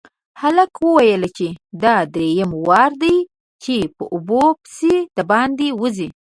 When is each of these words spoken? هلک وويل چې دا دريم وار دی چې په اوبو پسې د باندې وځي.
هلک 0.41 0.73
وويل 0.87 1.23
چې 1.37 1.47
دا 1.83 1.95
دريم 2.13 2.49
وار 2.67 2.91
دی 3.03 3.15
چې 3.63 3.75
په 3.95 4.03
اوبو 4.13 4.43
پسې 4.63 4.95
د 5.17 5.19
باندې 5.31 5.67
وځي. 5.81 6.09